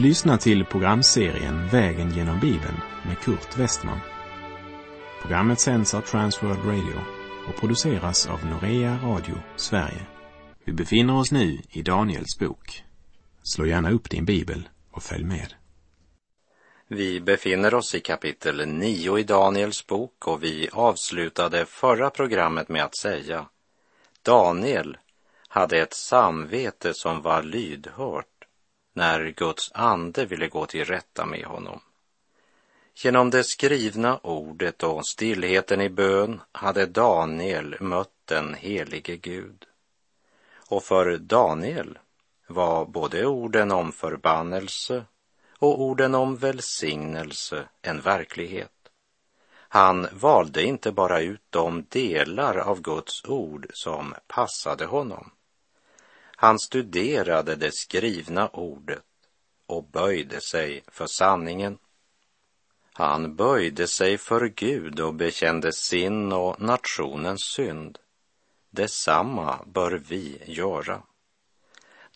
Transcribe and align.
Du 0.00 0.06
lyssnar 0.06 0.36
till 0.36 0.64
programserien 0.64 1.68
Vägen 1.68 2.10
genom 2.10 2.40
Bibeln 2.40 2.80
med 3.06 3.18
Kurt 3.18 3.58
Westman. 3.58 4.00
Programmet 5.22 5.60
sänds 5.60 5.94
av 5.94 6.00
Transworld 6.00 6.64
Radio 6.64 7.00
och 7.48 7.60
produceras 7.60 8.26
av 8.26 8.46
Norea 8.46 8.98
Radio 9.02 9.34
Sverige. 9.56 10.06
Vi 10.64 10.72
befinner 10.72 11.16
oss 11.16 11.32
nu 11.32 11.58
i 11.70 11.82
Daniels 11.82 12.38
bok. 12.38 12.84
Slå 13.42 13.66
gärna 13.66 13.90
upp 13.90 14.10
din 14.10 14.24
bibel 14.24 14.68
och 14.90 15.02
följ 15.02 15.24
med. 15.24 15.54
Vi 16.88 17.20
befinner 17.20 17.74
oss 17.74 17.94
i 17.94 18.00
kapitel 18.00 18.68
9 18.68 19.18
i 19.18 19.22
Daniels 19.22 19.86
bok 19.86 20.28
och 20.28 20.42
vi 20.42 20.68
avslutade 20.72 21.66
förra 21.66 22.10
programmet 22.10 22.68
med 22.68 22.84
att 22.84 22.96
säga 22.96 23.46
Daniel 24.22 24.96
hade 25.48 25.78
ett 25.78 25.94
samvete 25.94 26.94
som 26.94 27.22
var 27.22 27.42
lydhört 27.42 28.29
när 28.92 29.28
Guds 29.36 29.70
ande 29.74 30.26
ville 30.26 30.48
gå 30.48 30.66
till 30.66 30.84
rätta 30.84 31.26
med 31.26 31.44
honom. 31.44 31.80
Genom 32.94 33.30
det 33.30 33.44
skrivna 33.44 34.18
ordet 34.18 34.82
och 34.82 35.06
stillheten 35.06 35.80
i 35.80 35.88
bön 35.88 36.40
hade 36.52 36.86
Daniel 36.86 37.76
mött 37.80 38.20
den 38.24 38.54
helige 38.54 39.16
Gud. 39.16 39.66
Och 40.68 40.82
för 40.82 41.18
Daniel 41.18 41.98
var 42.46 42.84
både 42.84 43.26
orden 43.26 43.72
om 43.72 43.92
förbannelse 43.92 45.04
och 45.58 45.80
orden 45.82 46.14
om 46.14 46.36
välsignelse 46.36 47.68
en 47.82 48.00
verklighet. 48.00 48.72
Han 49.72 50.06
valde 50.12 50.62
inte 50.62 50.92
bara 50.92 51.20
ut 51.20 51.44
de 51.50 51.86
delar 51.88 52.56
av 52.56 52.80
Guds 52.80 53.24
ord 53.24 53.66
som 53.72 54.14
passade 54.26 54.86
honom. 54.86 55.30
Han 56.40 56.58
studerade 56.58 57.56
det 57.56 57.74
skrivna 57.74 58.48
ordet 58.48 59.04
och 59.66 59.84
böjde 59.84 60.40
sig 60.40 60.82
för 60.86 61.06
sanningen. 61.06 61.78
Han 62.92 63.36
böjde 63.36 63.86
sig 63.86 64.18
för 64.18 64.48
Gud 64.48 65.00
och 65.00 65.14
bekände 65.14 65.72
sin 65.72 66.32
och 66.32 66.60
nationens 66.60 67.40
synd. 67.40 67.98
Detsamma 68.70 69.64
bör 69.66 70.02
vi 70.08 70.42
göra. 70.44 71.02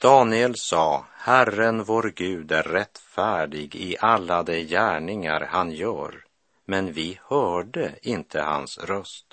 Daniel 0.03 0.57
sa, 0.57 1.07
Herren 1.13 1.85
vår 1.85 2.13
Gud 2.17 2.53
är 2.53 2.63
rättfärdig 2.63 3.77
i 3.77 3.97
alla 4.01 4.43
de 4.43 4.65
gärningar 4.65 5.41
han 5.51 5.71
gör, 5.71 6.25
men 6.65 6.93
vi 6.93 7.21
hörde 7.23 7.95
inte 8.03 8.43
hans 8.43 8.79
röst. 8.79 9.27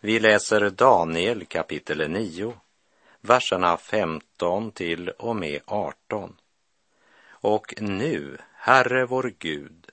Vi 0.00 0.20
läser 0.20 0.70
Daniel 0.70 1.44
kapitel 1.44 2.10
9, 2.10 2.54
verserna 3.26 3.76
15 3.76 4.70
till 4.70 5.08
och 5.08 5.36
med 5.36 5.60
18. 5.66 6.36
Och 7.28 7.74
nu, 7.80 8.38
Herre 8.54 9.06
vår 9.06 9.32
Gud, 9.38 9.90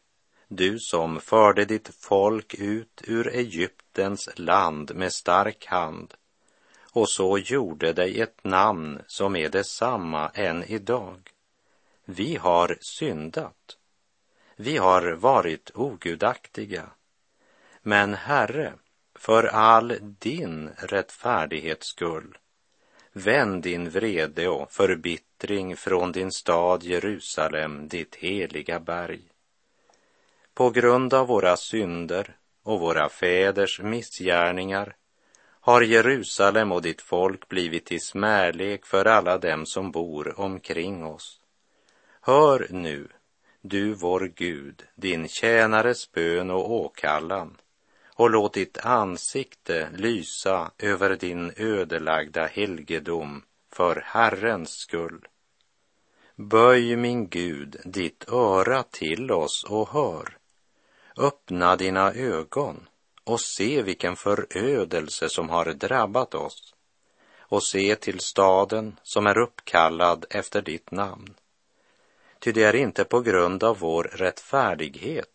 du 0.48 0.80
som 0.80 1.20
förde 1.20 1.66
ditt 1.66 1.90
folk 2.00 2.53
ut 2.53 3.02
ur 3.08 3.28
Egyptens 3.28 4.30
land 4.36 4.95
med 4.95 5.14
stark 5.14 5.66
hand 5.66 6.14
och 6.94 7.09
så 7.09 7.38
gjorde 7.38 7.94
dig 7.94 8.22
ett 8.22 8.44
namn 8.44 9.02
som 9.08 9.36
är 9.36 9.50
detsamma 9.50 10.30
än 10.34 10.64
idag. 10.64 11.30
Vi 12.06 12.36
har 12.36 12.78
syndat. 12.81 13.78
Vi 14.56 14.78
har 14.78 15.12
varit 15.12 15.72
ogudaktiga. 15.73 16.90
Men 17.81 18.14
Herre, 18.14 18.73
för 19.16 19.44
all 19.44 19.97
din 20.02 20.70
rättfärdighets 20.78 21.88
skull, 21.88 22.38
vänd 23.13 23.63
din 23.63 23.90
vrede 23.90 24.47
och 24.47 24.72
förbittring 24.72 25.75
från 25.75 26.12
din 26.12 26.31
stad 26.31 26.84
Jerusalem, 26.84 27.88
ditt 27.88 28.16
heliga 28.16 28.79
berg. 28.79 29.22
På 30.53 30.69
grund 30.69 31.13
av 31.13 31.28
våra 31.28 31.57
synder 31.57 32.35
och 32.63 32.79
våra 32.79 33.09
fäders 33.09 33.81
missgärningar 33.81 34.96
har 35.59 35.81
Jerusalem 35.81 36.72
och 36.72 36.81
ditt 36.81 37.02
folk 37.02 37.47
blivit 37.47 37.85
till 37.85 38.02
smärlek 38.02 38.85
för 38.85 39.06
alla 39.06 39.38
dem 39.38 39.66
som 39.66 39.91
bor 39.91 40.40
omkring 40.40 41.06
oss. 41.06 41.40
Hör 42.22 42.68
nu, 42.69 43.07
du 43.62 43.94
vår 43.94 44.31
Gud, 44.35 44.84
din 44.96 45.28
tjänares 45.28 46.12
bön 46.12 46.52
och 46.52 46.72
åkallan 46.72 47.57
och 48.16 48.29
låt 48.29 48.53
ditt 48.53 48.78
ansikte 48.78 49.90
lysa 49.94 50.72
över 50.78 51.16
din 51.16 51.53
ödelagda 51.57 52.46
helgedom 52.46 53.44
för 53.72 54.03
Herrens 54.06 54.69
skull. 54.69 55.28
Böj, 56.35 56.96
min 56.96 57.29
Gud, 57.29 57.81
ditt 57.85 58.29
öra 58.29 58.84
till 58.84 59.31
oss 59.31 59.63
och 59.63 59.90
hör. 59.90 60.38
Öppna 61.18 61.75
dina 61.75 62.13
ögon 62.13 62.90
och 63.23 63.41
se 63.41 63.81
vilken 63.81 64.16
förödelse 64.16 65.29
som 65.29 65.50
har 65.50 65.66
drabbat 65.66 66.35
oss 66.35 66.75
och 67.38 67.63
se 67.63 67.96
till 67.96 68.19
staden 68.19 69.00
som 69.03 69.28
är 69.28 69.38
uppkallad 69.38 70.25
efter 70.29 70.62
ditt 70.62 70.91
namn. 70.91 71.34
Ty 72.40 72.52
det 72.52 72.63
är 72.63 72.75
inte 72.75 73.03
på 73.03 73.22
grund 73.22 73.63
av 73.63 73.79
vår 73.79 74.03
rättfärdighet 74.03 75.33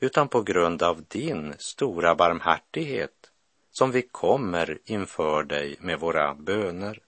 utan 0.00 0.28
på 0.28 0.42
grund 0.42 0.82
av 0.82 1.04
din 1.08 1.54
stora 1.58 2.14
barmhärtighet 2.14 3.30
som 3.70 3.90
vi 3.90 4.02
kommer 4.02 4.78
inför 4.84 5.42
dig 5.42 5.76
med 5.80 6.00
våra 6.00 6.34
böner. 6.34 7.02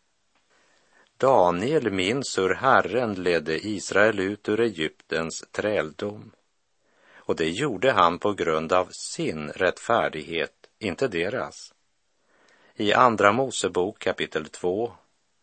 Daniel 1.17 1.91
minns 1.91 2.39
hur 2.39 2.55
Herren 2.55 3.15
ledde 3.15 3.67
Israel 3.67 4.21
ut 4.21 4.49
ur 4.49 4.61
Egyptens 4.61 5.45
träldom 5.51 6.33
och 7.25 7.37
det 7.37 7.51
gjorde 7.51 7.93
han 7.93 8.19
på 8.19 8.33
grund 8.33 8.73
av 8.73 8.89
sin 8.91 9.49
rättfärdighet, 9.49 10.53
inte 10.79 11.09
deras. 11.09 11.75
I 12.75 12.93
Andra 12.93 13.33
Mosebok 13.33 13.99
kapitel 13.99 14.49
2, 14.49 14.93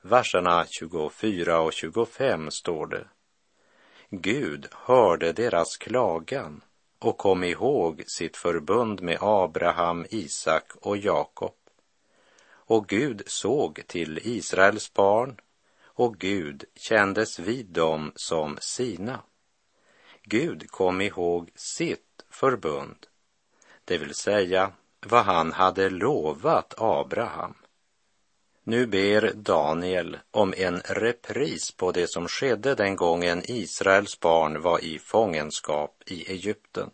verserna 0.02 0.66
24 0.66 1.59
och 1.62 1.74
25 1.74 2.52
står 2.52 2.88
det. 2.88 3.08
Gud 4.09 4.68
hörde 4.72 5.34
deras 5.34 5.78
klagan 5.78 6.62
och 7.00 7.18
kom 7.18 7.44
ihåg 7.44 8.04
sitt 8.08 8.38
förbund 8.38 9.02
med 9.02 9.18
Abraham, 9.22 10.06
Isak 10.10 10.72
och 10.76 10.98
Jakob. 10.98 11.56
Och 12.52 12.88
Gud 12.88 13.24
såg 13.26 13.84
till 13.88 14.20
Israels 14.24 14.94
barn 14.94 15.38
och 15.84 16.18
Gud 16.18 16.66
kändes 16.76 17.40
vid 17.40 17.66
dem 17.66 18.12
som 18.16 18.58
sina. 18.62 19.22
Gud 20.24 20.72
kom 20.72 21.02
ihåg 21.02 21.52
sitt 21.56 22.26
förbund, 22.30 23.08
det 23.86 23.98
vill 23.98 24.16
säga 24.16 24.72
vad 25.06 25.26
han 25.26 25.52
hade 25.52 25.90
lovat 25.90 26.74
Abraham. 26.78 27.54
Nu 28.69 28.85
ber 28.85 29.31
Daniel 29.35 30.18
om 30.31 30.53
en 30.57 30.81
repris 30.85 31.72
på 31.72 31.91
det 31.91 32.07
som 32.07 32.28
skedde 32.28 32.75
den 32.75 32.96
gången 32.96 33.44
Israels 33.46 34.19
barn 34.19 34.62
var 34.62 34.84
i 34.84 35.00
fångenskap 35.00 36.03
i 36.06 36.31
Egypten. 36.31 36.90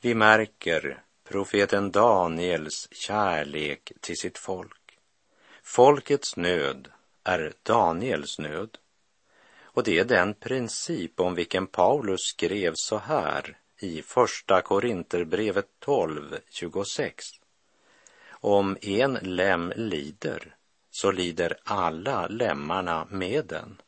Vi 0.00 0.14
märker 0.14 1.02
profeten 1.28 1.90
Daniels 1.90 2.88
kärlek 2.90 3.92
till 4.00 4.16
sitt 4.16 4.38
folk. 4.38 4.98
Folkets 5.62 6.36
nöd 6.36 6.88
är 7.24 7.52
Daniels 7.62 8.38
nöd. 8.38 8.78
Och 9.62 9.84
det 9.84 9.98
är 9.98 10.04
den 10.04 10.34
princip 10.34 11.20
om 11.20 11.34
vilken 11.34 11.66
Paulus 11.66 12.20
skrev 12.20 12.72
så 12.74 12.98
här 12.98 13.56
i 13.78 14.02
Första 14.02 14.62
Korinterbrevet 14.62 15.66
12, 15.78 16.38
26. 16.50 17.24
Om 18.30 18.76
en 18.82 19.18
lem 19.22 19.72
lider, 19.76 20.54
så 21.00 21.10
lider 21.10 21.56
alla 21.64 22.26
lemmarna 22.26 23.06
med 23.10 23.46
den. 23.46 23.82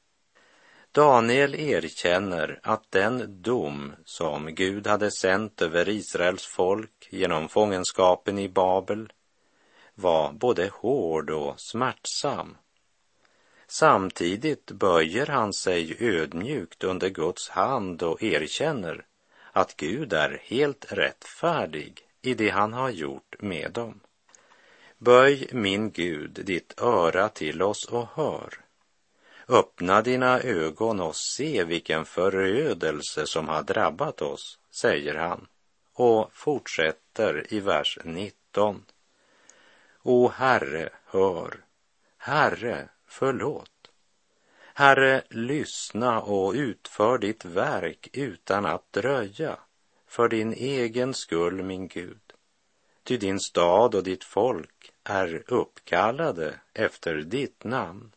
Daniel 0.93 1.55
erkänner 1.55 2.61
att 2.63 2.91
den 2.91 3.43
dom 3.43 3.93
som 4.05 4.55
Gud 4.55 4.87
hade 4.87 5.11
sänt 5.11 5.63
över 5.63 5.89
Israels 5.89 6.47
folk 6.47 7.09
genom 7.11 7.49
fångenskapen 7.49 8.39
i 8.39 8.49
Babel 8.49 9.13
var 9.95 10.33
både 10.33 10.71
hård 10.73 11.31
och 11.31 11.61
smärtsam. 11.61 12.57
Samtidigt 13.67 14.71
böjer 14.71 15.27
han 15.27 15.53
sig 15.53 15.97
ödmjukt 16.01 16.85
under 16.85 17.09
Guds 17.09 17.49
hand 17.49 18.03
och 18.03 18.23
erkänner 18.23 19.07
att 19.53 19.77
Gud 19.77 20.13
är 20.13 20.41
helt 20.43 20.93
rättfärdig 20.93 22.01
i 22.23 22.35
det 22.35 22.51
han 22.51 22.73
har 22.73 22.91
gjort 22.91 23.37
med 23.39 23.73
dem. 23.73 24.01
Böj, 25.03 25.49
min 25.53 25.91
Gud, 25.91 26.31
ditt 26.31 26.81
öra 26.81 27.29
till 27.29 27.63
oss 27.63 27.85
och 27.85 28.09
hör. 28.15 28.55
Öppna 29.49 30.03
dina 30.03 30.41
ögon 30.41 31.01
och 31.01 31.17
se 31.17 31.65
vilken 31.65 32.05
förödelse 32.05 33.27
som 33.27 33.49
har 33.49 33.63
drabbat 33.63 34.23
oss, 34.23 34.59
säger 34.71 35.15
han 35.15 35.47
och 35.95 36.31
fortsätter 36.33 37.47
i 37.55 37.61
vers 37.61 37.99
19. 38.05 38.85
O 40.03 40.29
Herre, 40.29 40.91
hör. 41.05 41.65
Herre, 42.17 42.89
förlåt. 43.07 43.91
Herre, 44.75 45.23
lyssna 45.29 46.21
och 46.21 46.53
utför 46.53 47.19
ditt 47.19 47.45
verk 47.45 48.09
utan 48.13 48.67
att 48.67 48.93
dröja, 48.93 49.59
för 50.07 50.29
din 50.29 50.53
egen 50.53 51.15
skull, 51.15 51.63
min 51.63 51.89
Gud. 51.89 52.30
Ty 53.03 53.17
din 53.17 53.41
stad 53.41 53.95
och 53.95 54.03
ditt 54.03 54.25
folk 54.25 54.93
är 55.05 55.43
uppkallade 55.47 56.61
efter 56.75 57.15
ditt 57.15 57.65
namn. 57.65 58.13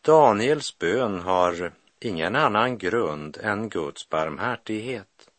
Daniels 0.00 0.78
bön 0.78 1.20
har 1.20 1.72
ingen 2.00 2.36
annan 2.36 2.78
grund 2.78 3.36
än 3.36 3.68
Guds 3.68 4.08
barmhärtighet. 4.08 5.30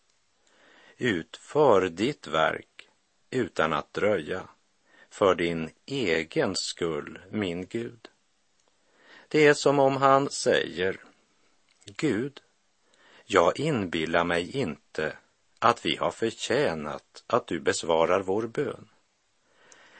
Utför 0.97 1.89
ditt 1.89 2.27
verk 2.27 2.89
utan 3.29 3.73
att 3.73 3.93
dröja, 3.93 4.47
för 5.09 5.35
din 5.35 5.69
egen 5.85 6.55
skull, 6.55 7.19
min 7.29 7.65
Gud. 7.65 8.07
Det 9.27 9.47
är 9.47 9.53
som 9.53 9.79
om 9.79 9.97
han 9.97 10.29
säger, 10.29 11.01
Gud, 11.85 12.41
jag 13.25 13.59
inbillar 13.59 14.23
mig 14.23 14.57
inte 14.57 15.17
att 15.59 15.85
vi 15.85 15.95
har 15.95 16.11
förtjänat 16.11 17.23
att 17.27 17.47
du 17.47 17.59
besvarar 17.59 18.19
vår 18.19 18.47
bön. 18.47 18.89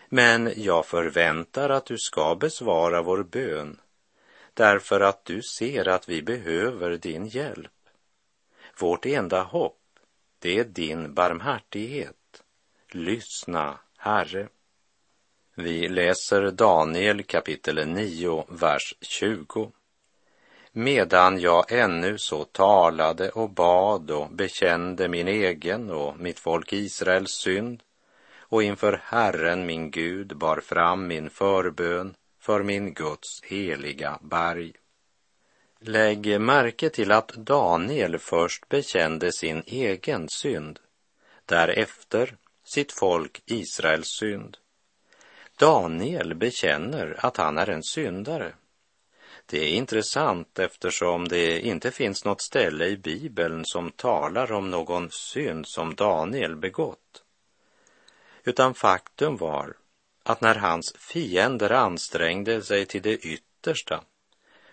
Men 0.10 0.54
jag 0.56 0.86
förväntar 0.86 1.70
att 1.70 1.86
du 1.86 1.98
ska 1.98 2.36
besvara 2.36 3.02
vår 3.02 3.24
bön 3.24 3.80
därför 4.54 5.02
att 5.02 5.26
du 5.26 5.42
ser 5.42 5.88
att 5.88 6.10
vi 6.10 6.22
behöver 6.22 6.98
din 6.98 7.28
hjälp. 7.28 7.72
Vårt 8.80 9.06
enda 9.06 9.44
hopp, 9.44 9.82
det 10.40 10.60
är 10.60 10.64
din 10.64 11.14
barmhärtighet. 11.14 12.44
Lyssna, 12.90 13.80
Herre. 13.98 14.48
Vi 15.56 15.88
läser 15.88 16.52
Daniel 16.52 17.24
kapitel 17.24 17.88
9, 17.88 18.46
vers 18.50 18.94
20. 19.02 19.72
Medan 20.78 21.40
jag 21.40 21.72
ännu 21.72 22.18
så 22.18 22.44
talade 22.44 23.30
och 23.30 23.50
bad 23.50 24.12
och 24.12 24.30
bekände 24.32 25.08
min 25.08 25.28
egen 25.28 25.90
och 25.90 26.20
mitt 26.20 26.40
folk 26.40 26.74
Israels 26.74 27.32
synd 27.32 27.84
och 28.40 28.64
inför 28.64 29.02
Herren 29.04 29.66
min 29.66 29.92
Gud 29.92 30.38
bar 30.38 30.60
fram 30.60 31.08
min 31.08 31.30
förbön 31.30 32.16
för 32.40 32.64
min 32.64 32.94
Guds 32.94 33.44
heliga 33.44 34.20
berg. 34.22 34.74
Lägg 35.80 36.42
märke 36.42 36.90
till 36.90 37.12
att 37.12 37.28
Daniel 37.28 38.20
först 38.20 38.70
bekände 38.70 39.32
sin 39.32 39.64
egen 39.66 40.30
synd, 40.30 40.80
därefter 41.46 42.36
sitt 42.64 42.92
folk 42.92 43.42
Israels 43.46 44.18
synd. 44.20 44.58
Daniel 45.60 46.36
bekänner 46.36 47.16
att 47.20 47.38
han 47.38 47.58
är 47.58 47.70
en 47.70 47.84
syndare. 47.84 48.54
Det 49.46 49.60
är 49.60 49.70
intressant 49.70 50.60
eftersom 50.60 51.28
det 51.28 51.60
inte 51.60 51.92
finns 51.92 52.26
något 52.26 52.42
ställe 52.42 52.86
i 52.86 52.98
Bibeln 52.98 53.66
som 53.66 53.92
talar 53.92 54.52
om 54.52 54.72
någon 54.72 55.12
synd 55.12 55.68
som 55.68 55.96
Daniel 55.96 56.56
begått. 56.56 57.24
Utan 58.44 58.74
faktum 58.74 59.38
var 59.38 59.76
att 60.24 60.42
när 60.42 60.56
hans 60.56 60.94
fiender 60.98 61.72
ansträngde 61.72 62.62
sig 62.62 62.86
till 62.86 63.02
det 63.02 63.18
yttersta 63.18 64.04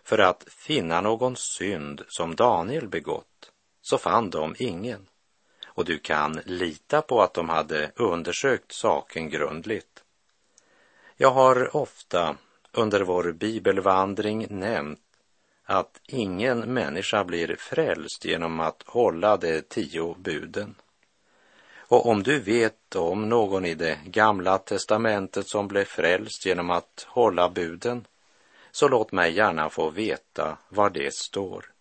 för 0.05 0.19
att 0.19 0.45
finna 0.49 1.01
någon 1.01 1.37
synd 1.37 2.03
som 2.09 2.35
Daniel 2.35 2.89
begått, 2.89 3.53
så 3.83 3.99
fann 3.99 4.31
de 4.31 4.55
ingen. 4.59 5.09
Och 5.67 5.85
du 5.85 5.99
kan 5.99 6.41
lita 6.45 7.03
på 7.03 7.23
att 7.23 7.35
de 7.35 7.49
hade 7.49 7.93
undersökt 7.97 8.73
saken 8.73 9.31
grundligt. 9.31 10.05
Jag 11.17 11.31
har 11.31 11.77
ofta 11.77 12.37
under 12.73 13.01
vår 13.01 13.33
bibelvandring 13.33 14.47
nämnt 14.51 15.01
att 15.65 16.01
ingen 16.07 16.59
människa 16.59 17.25
blir 17.25 17.57
frälst 17.59 18.25
genom 18.25 18.61
att 18.61 18.83
hålla 18.87 19.37
de 19.37 19.63
tio 19.63 20.15
buden. 20.19 20.75
Och 21.77 22.07
om 22.07 22.23
du 22.23 22.41
vet 22.41 22.97
om 22.97 23.29
någon 23.29 23.65
i 23.65 23.75
det 23.75 23.99
gamla 24.05 24.59
testamentet 24.59 25.49
som 25.49 25.69
blev 25.69 25.85
frälst 25.85 26.47
genom 26.47 26.71
att 26.71 27.07
hålla 27.09 27.49
buden, 27.49 28.07
så 28.71 28.89
låt 28.89 29.13
mig 29.13 29.33
gärna 29.33 29.71
få 29.71 29.91
veta 29.91 30.59
var 30.69 30.91
det 30.91 31.15
står. 31.15 31.73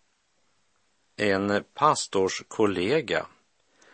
En 1.16 1.64
pastors 1.74 2.42
kollega, 2.48 3.26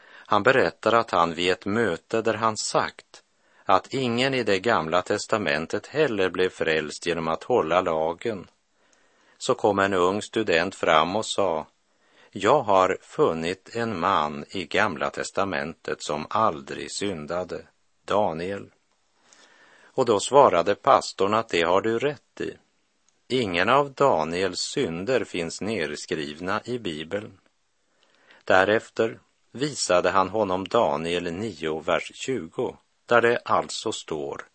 han 0.06 0.42
berättar 0.42 0.92
att 0.92 1.10
han 1.10 1.34
vid 1.34 1.50
ett 1.50 1.66
möte 1.66 2.22
där 2.22 2.34
han 2.34 2.56
sagt 2.56 3.22
att 3.68 3.94
ingen 3.94 4.34
i 4.34 4.42
det 4.42 4.58
gamla 4.58 5.02
testamentet 5.02 5.86
heller 5.86 6.30
blev 6.30 6.48
frälst 6.48 7.06
genom 7.06 7.28
att 7.28 7.44
hålla 7.44 7.80
lagen, 7.80 8.46
så 9.38 9.54
kom 9.54 9.78
en 9.78 9.94
ung 9.94 10.22
student 10.22 10.74
fram 10.74 11.16
och 11.16 11.26
sa 11.26 11.66
jag 12.30 12.62
har 12.62 12.98
funnit 13.00 13.76
en 13.76 14.00
man 14.00 14.44
i 14.50 14.64
Gamla 14.64 15.10
testamentet 15.10 16.02
som 16.02 16.26
aldrig 16.30 16.92
syndade, 16.92 17.66
Daniel. 18.04 18.70
Och 19.82 20.04
då 20.04 20.20
svarade 20.20 20.74
pastorn 20.74 21.34
att 21.34 21.48
det 21.48 21.62
har 21.62 21.80
du 21.80 21.98
rätt 21.98 22.40
i. 22.40 22.56
Ingen 23.28 23.68
av 23.68 23.92
Daniels 23.92 24.60
synder 24.60 25.24
finns 25.24 25.60
nedskrivna 25.60 26.60
i 26.64 26.78
Bibeln. 26.78 27.38
Därefter 28.44 29.18
visade 29.52 30.10
han 30.10 30.28
honom 30.28 30.68
Daniel 30.68 31.32
9, 31.32 31.80
vers 31.80 32.12
20, 32.14 32.76
där 33.08 33.22
det 33.22 33.38
alltså 33.44 33.92
står 33.92 34.48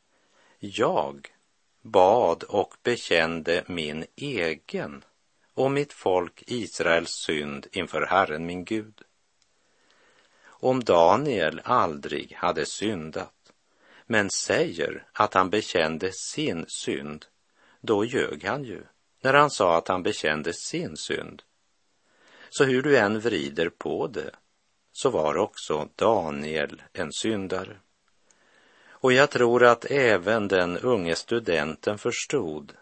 Jag 0.60 1.34
bad 1.82 2.44
och 2.44 2.76
bekände 2.84 3.64
min 3.68 4.06
egen 4.16 5.04
och 5.54 5.72
mitt 5.72 5.94
folk 5.94 6.44
Israels 6.48 7.12
synd 7.12 7.68
inför 7.72 8.02
Herren 8.02 8.46
min 8.46 8.66
Gud. 8.66 9.02
Om 10.46 10.84
Daniel 10.84 11.62
aldrig 11.64 12.34
hade 12.34 12.66
syndat, 12.66 13.54
men 14.06 14.30
säger 14.30 15.06
att 15.14 15.34
han 15.34 15.50
bekände 15.50 16.12
sin 16.14 16.66
synd, 16.68 17.26
då 17.82 18.06
ljög 18.06 18.44
han 18.44 18.64
ju 18.64 18.84
när 19.22 19.34
han 19.34 19.50
sa 19.50 19.78
att 19.78 19.88
han 19.88 20.04
bekände 20.04 20.54
sin 20.54 20.98
synd. 20.98 21.44
Så 22.50 22.64
hur 22.64 22.82
du 22.82 22.98
än 22.98 23.20
vrider 23.20 23.70
på 23.70 24.08
det, 24.08 24.32
så 24.92 25.10
var 25.10 25.38
också 25.38 25.90
Daniel 25.96 26.82
en 26.94 27.12
syndare. 27.12 27.78
Och 29.04 29.14
jag 29.14 29.30
tror 29.30 29.64
att 29.64 29.86
även 29.86 30.48
den 30.48 30.78
unge 30.78 31.16
studenten 31.16 31.98
förstod 31.98 32.74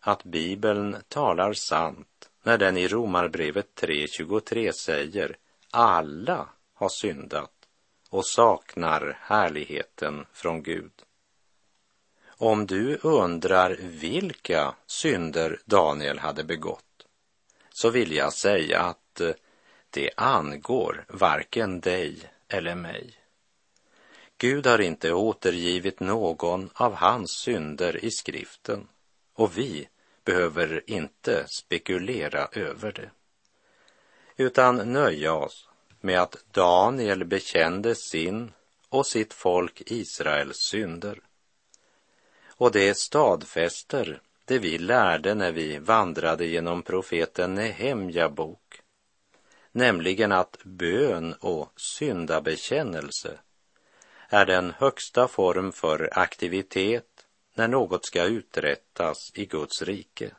att 0.00 0.24
Bibeln 0.24 0.96
talar 1.08 1.52
sant 1.52 2.30
när 2.42 2.58
den 2.58 2.76
i 2.76 2.88
Romarbrevet 2.88 3.66
3.23 3.80 4.72
säger 4.72 5.36
alla 5.70 6.48
har 6.74 6.88
syndat 6.88 7.52
och 8.10 8.26
saknar 8.26 9.18
härligheten 9.20 10.26
från 10.32 10.62
Gud. 10.62 10.92
Om 12.26 12.66
du 12.66 12.98
undrar 13.02 13.76
vilka 13.80 14.74
synder 14.86 15.60
Daniel 15.64 16.18
hade 16.18 16.44
begått 16.44 17.06
så 17.70 17.90
vill 17.90 18.12
jag 18.12 18.32
säga 18.32 18.80
att 18.80 19.20
eh, 19.20 19.30
det 19.90 20.10
angår 20.16 21.04
varken 21.08 21.80
dig 21.80 22.18
eller 22.48 22.74
mig. 22.74 23.19
Gud 24.42 24.66
har 24.66 24.80
inte 24.80 25.12
återgivit 25.12 26.00
någon 26.00 26.70
av 26.74 26.94
hans 26.94 27.30
synder 27.30 28.04
i 28.04 28.10
skriften 28.10 28.88
och 29.34 29.58
vi 29.58 29.88
behöver 30.24 30.90
inte 30.90 31.44
spekulera 31.48 32.48
över 32.52 32.92
det, 32.92 33.10
utan 34.36 34.76
nöja 34.76 35.34
oss 35.34 35.68
med 36.00 36.20
att 36.20 36.44
Daniel 36.52 37.24
bekände 37.24 37.94
sin 37.94 38.52
och 38.88 39.06
sitt 39.06 39.32
folk 39.32 39.82
Israels 39.86 40.58
synder. 40.58 41.20
Och 42.48 42.72
det 42.72 42.96
stadfäster 42.96 44.22
det 44.44 44.58
vi 44.58 44.78
lärde 44.78 45.34
när 45.34 45.52
vi 45.52 45.78
vandrade 45.78 46.46
genom 46.46 46.82
profeten 46.82 47.54
Nehemja 47.54 48.28
bok, 48.28 48.80
nämligen 49.72 50.32
att 50.32 50.58
bön 50.64 51.34
och 51.40 51.80
syndabekännelse 51.80 53.38
är 54.32 54.46
den 54.46 54.72
högsta 54.78 55.28
form 55.28 55.72
för 55.72 56.18
aktivitet 56.18 57.26
när 57.54 57.68
något 57.68 58.04
ska 58.04 58.24
uträttas 58.24 59.32
i 59.34 59.46
Guds 59.46 59.82
rike. 59.82 60.30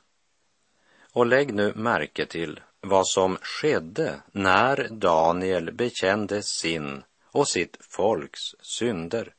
Och 1.13 1.25
lägg 1.25 1.53
nu 1.53 1.74
märke 1.75 2.25
till 2.25 2.60
vad 2.81 3.07
som 3.07 3.38
skedde 3.41 4.21
när 4.31 4.88
Daniel 4.91 5.71
bekände 5.71 6.43
sin 6.43 7.03
och 7.25 7.48
sitt 7.48 7.77
folks 7.81 8.41
synder. 8.62 9.33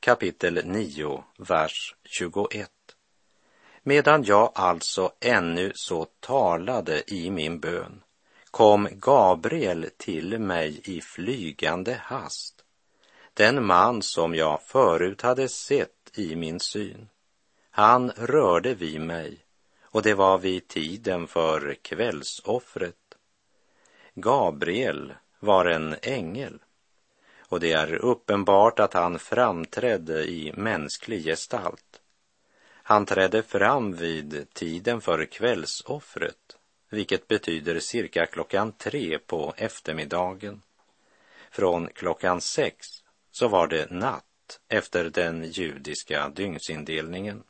Kapitel 0.00 0.60
9, 0.64 1.24
vers 1.38 1.94
21. 2.04 2.70
Medan 3.82 4.24
jag 4.24 4.52
alltså 4.54 5.12
ännu 5.20 5.72
så 5.74 6.04
talade 6.04 7.14
i 7.14 7.30
min 7.30 7.60
bön 7.60 8.02
kom 8.50 8.88
Gabriel 8.92 9.90
till 9.96 10.38
mig 10.38 10.80
i 10.84 11.00
flygande 11.00 12.00
hast, 12.04 12.57
den 13.38 13.66
man 13.66 14.02
som 14.02 14.34
jag 14.34 14.62
förut 14.62 15.22
hade 15.22 15.48
sett 15.48 16.10
i 16.14 16.36
min 16.36 16.60
syn. 16.60 17.08
Han 17.70 18.10
rörde 18.10 18.74
vid 18.74 19.00
mig 19.00 19.38
och 19.82 20.02
det 20.02 20.14
var 20.14 20.38
vid 20.38 20.68
tiden 20.68 21.26
för 21.26 21.74
kvällsoffret. 21.74 22.94
Gabriel 24.14 25.14
var 25.40 25.66
en 25.66 25.96
ängel 26.02 26.58
och 27.38 27.60
det 27.60 27.72
är 27.72 27.94
uppenbart 27.94 28.78
att 28.78 28.94
han 28.94 29.18
framträdde 29.18 30.24
i 30.24 30.52
mänsklig 30.56 31.24
gestalt. 31.24 32.00
Han 32.82 33.06
trädde 33.06 33.42
fram 33.42 33.92
vid 33.92 34.46
tiden 34.52 35.00
för 35.00 35.24
kvällsoffret, 35.24 36.56
vilket 36.90 37.28
betyder 37.28 37.80
cirka 37.80 38.26
klockan 38.26 38.72
tre 38.72 39.18
på 39.18 39.54
eftermiddagen. 39.56 40.62
Från 41.50 41.88
klockan 41.88 42.40
sex 42.40 43.02
så 43.38 43.48
var 43.48 43.66
det 43.68 43.90
natt 43.90 44.60
efter 44.68 45.10
den 45.10 45.50
judiska 45.50 46.28
dygnsindelningen. 46.36 47.42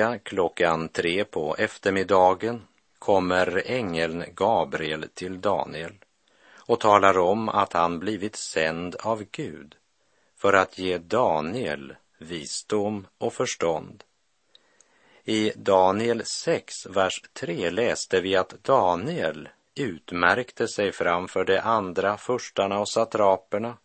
Vecka 0.00 0.18
klockan 0.18 0.88
tre 0.88 1.24
på 1.24 1.56
eftermiddagen 1.58 2.62
kommer 2.98 3.62
ängeln 3.66 4.24
Gabriel 4.34 5.08
till 5.14 5.40
Daniel 5.40 5.92
och 6.56 6.80
talar 6.80 7.18
om 7.18 7.48
att 7.48 7.72
han 7.72 7.98
blivit 7.98 8.36
sänd 8.36 8.94
av 8.94 9.24
Gud 9.30 9.76
för 10.36 10.52
att 10.52 10.78
ge 10.78 10.98
Daniel 10.98 11.94
visdom 12.18 13.06
och 13.18 13.32
förstånd. 13.32 14.04
I 15.24 15.52
Daniel 15.56 16.22
6, 16.24 16.86
vers 16.86 17.22
3 17.32 17.70
läste 17.70 18.20
vi 18.20 18.36
att 18.36 18.64
Daniel 18.64 19.48
utmärkte 19.74 20.68
sig 20.68 20.92
framför 20.92 21.44
de 21.44 21.58
andra 21.58 22.16
furstarna 22.16 22.78
och 22.78 22.88
satraperna, 22.88 23.76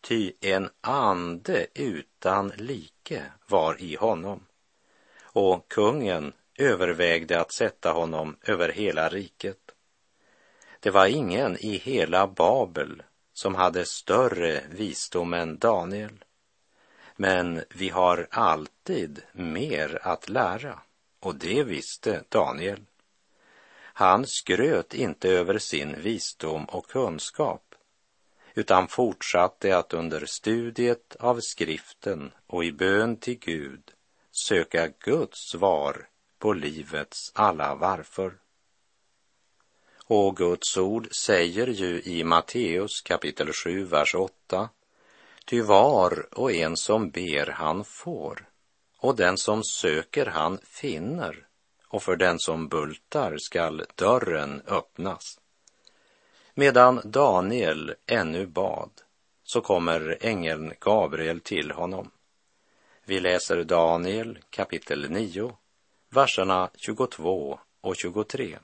ty 0.00 0.32
en 0.40 0.70
ande 0.80 1.66
utan 1.74 2.52
like 2.56 3.22
var 3.48 3.80
i 3.80 3.96
honom 3.96 4.46
och 5.32 5.68
kungen 5.68 6.32
övervägde 6.58 7.40
att 7.40 7.52
sätta 7.52 7.92
honom 7.92 8.36
över 8.42 8.68
hela 8.68 9.08
riket. 9.08 9.58
Det 10.80 10.90
var 10.90 11.06
ingen 11.06 11.56
i 11.56 11.76
hela 11.76 12.26
Babel 12.26 13.02
som 13.32 13.54
hade 13.54 13.84
större 13.84 14.60
visdom 14.70 15.34
än 15.34 15.58
Daniel. 15.58 16.24
Men 17.16 17.64
vi 17.74 17.88
har 17.88 18.28
alltid 18.30 19.22
mer 19.32 19.98
att 20.02 20.28
lära 20.28 20.78
och 21.20 21.34
det 21.34 21.64
visste 21.64 22.22
Daniel. 22.28 22.80
Han 23.94 24.26
skröt 24.26 24.94
inte 24.94 25.28
över 25.28 25.58
sin 25.58 26.02
visdom 26.02 26.64
och 26.64 26.86
kunskap 26.86 27.74
utan 28.54 28.88
fortsatte 28.88 29.76
att 29.76 29.94
under 29.94 30.26
studiet 30.26 31.16
av 31.20 31.40
skriften 31.40 32.32
och 32.46 32.64
i 32.64 32.72
bön 32.72 33.16
till 33.16 33.38
Gud 33.38 33.92
söka 34.32 34.88
Guds 34.98 35.38
svar 35.50 36.08
på 36.38 36.52
livets 36.52 37.32
alla 37.34 37.74
varför. 37.74 38.38
Och 40.04 40.36
Guds 40.36 40.76
ord 40.76 41.08
säger 41.16 41.66
ju 41.66 42.02
i 42.02 42.24
Matteus 42.24 43.00
kapitel 43.00 43.52
7, 43.52 43.84
vers 43.84 44.14
8. 44.14 44.68
Ty 45.44 45.62
var 45.62 46.26
och 46.38 46.52
en 46.52 46.76
som 46.76 47.10
ber 47.10 47.46
han 47.46 47.84
får, 47.84 48.48
och 48.98 49.16
den 49.16 49.38
som 49.38 49.64
söker 49.64 50.26
han 50.26 50.58
finner, 50.64 51.46
och 51.88 52.02
för 52.02 52.16
den 52.16 52.38
som 52.38 52.68
bultar 52.68 53.36
skall 53.38 53.84
dörren 53.94 54.62
öppnas. 54.66 55.40
Medan 56.54 57.00
Daniel 57.04 57.94
ännu 58.06 58.46
bad, 58.46 58.90
så 59.44 59.60
kommer 59.60 60.18
ängeln 60.20 60.72
Gabriel 60.80 61.40
till 61.40 61.70
honom 61.70 62.10
vi 63.12 63.20
läser 63.20 63.64
Daniel 63.64 64.38
kapitel 64.50 65.10
9, 65.10 65.56
verserna 66.10 66.70
22 66.76 67.58
och 67.80 67.96
23. 67.96 68.58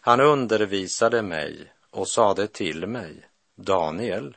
Han 0.00 0.20
undervisade 0.20 1.22
mig 1.22 1.72
och 1.90 2.08
sade 2.08 2.46
till 2.46 2.86
mig, 2.86 3.28
Daniel, 3.54 4.36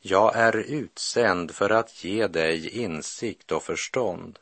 jag 0.00 0.36
är 0.36 0.56
utsänd 0.56 1.50
för 1.50 1.70
att 1.70 2.04
ge 2.04 2.26
dig 2.26 2.68
insikt 2.68 3.52
och 3.52 3.62
förstånd. 3.62 4.38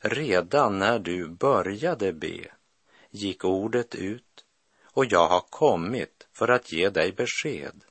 Redan 0.00 0.78
när 0.78 0.98
du 0.98 1.28
började 1.28 2.12
be 2.12 2.46
gick 3.10 3.44
ordet 3.44 3.94
ut 3.94 4.44
och 4.82 5.04
jag 5.04 5.28
har 5.28 5.44
kommit 5.50 6.26
för 6.32 6.48
att 6.48 6.72
ge 6.72 6.90
dig 6.90 7.12
besked, 7.12 7.84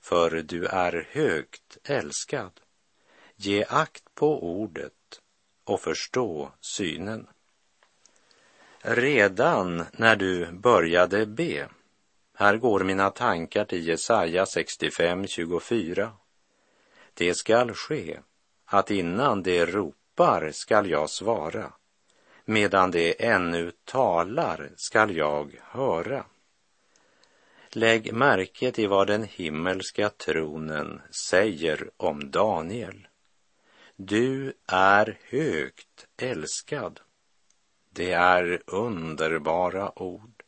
för 0.00 0.30
du 0.30 0.66
är 0.66 1.08
högt 1.10 1.78
älskad. 1.84 2.60
Ge 3.42 3.64
akt 3.68 4.14
på 4.14 4.60
ordet 4.60 5.20
och 5.64 5.80
förstå 5.80 6.52
synen. 6.60 7.26
Redan 8.78 9.84
när 9.92 10.16
du 10.16 10.52
började 10.52 11.26
be, 11.26 11.68
här 12.34 12.56
går 12.56 12.80
mina 12.84 13.10
tankar 13.10 13.64
till 13.64 13.88
Jesaja 13.88 14.44
65.24. 14.44 16.10
Det 17.14 17.34
skall 17.34 17.72
ske 17.74 18.20
att 18.64 18.90
innan 18.90 19.42
det 19.42 19.66
ropar 19.66 20.50
skall 20.52 20.90
jag 20.90 21.10
svara, 21.10 21.72
medan 22.44 22.90
det 22.90 23.24
ännu 23.24 23.72
talar 23.84 24.70
skall 24.76 25.16
jag 25.16 25.60
höra. 25.62 26.24
Lägg 27.70 28.12
märke 28.12 28.72
till 28.72 28.88
vad 28.88 29.06
den 29.06 29.24
himmelska 29.24 30.08
tronen 30.08 31.02
säger 31.10 31.90
om 31.96 32.30
Daniel. 32.30 33.06
Du 34.02 34.52
är 34.66 35.18
högt 35.28 36.06
älskad. 36.16 37.00
Det 37.90 38.12
är 38.12 38.62
underbara 38.66 40.02
ord. 40.02 40.42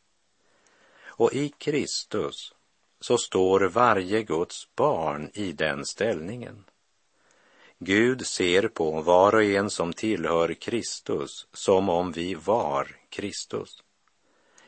Och 1.05 1.33
i 1.33 1.49
Kristus 1.49 2.53
så 2.99 3.17
står 3.17 3.59
varje 3.59 4.23
Guds 4.23 4.75
barn 4.75 5.31
i 5.33 5.51
den 5.51 5.85
ställningen. 5.85 6.65
Gud 7.79 8.27
ser 8.27 8.67
på 8.67 9.01
var 9.01 9.35
och 9.35 9.43
en 9.43 9.69
som 9.69 9.93
tillhör 9.93 10.53
Kristus 10.53 11.47
som 11.53 11.89
om 11.89 12.11
vi 12.11 12.35
var 12.35 12.95
Kristus. 13.09 13.83